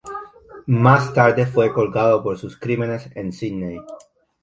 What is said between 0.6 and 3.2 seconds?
Más tarde fue colgado por sus crímenes